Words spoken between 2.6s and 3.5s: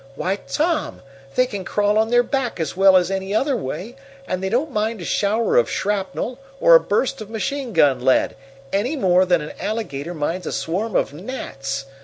well as any